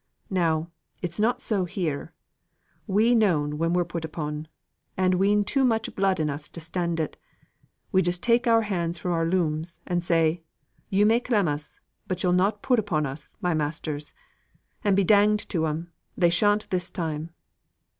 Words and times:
Now, 0.31 0.71
it's 1.03 1.19
not 1.19 1.43
so 1.43 1.65
here. 1.65 2.11
We 2.87 3.13
known 3.13 3.59
when 3.59 3.71
we're 3.71 3.85
put 3.85 4.03
upon; 4.03 4.47
and 4.97 5.13
we'en 5.13 5.43
too 5.43 5.63
much 5.63 5.95
blood 5.95 6.19
in 6.19 6.27
us 6.27 6.49
to 6.49 6.59
stand 6.59 6.99
it. 6.99 7.17
We 7.91 8.01
just 8.01 8.23
take 8.23 8.47
our 8.47 8.63
hands 8.63 8.97
fro' 8.97 9.13
our 9.13 9.27
looms, 9.27 9.79
and 9.85 10.03
say, 10.03 10.41
'Yo' 10.89 11.05
may 11.05 11.19
clem 11.19 11.47
us, 11.47 11.81
but 12.07 12.23
yo'll 12.23 12.33
not 12.33 12.63
put 12.63 12.79
upon 12.79 13.05
us, 13.05 13.37
my 13.41 13.53
masters!' 13.53 14.15
And 14.83 14.95
be 14.95 15.03
danged 15.03 15.49
to 15.51 15.67
'em, 15.67 15.91
they 16.17 16.31
shan't 16.31 16.67
this 16.71 16.89
time!" 16.89 17.29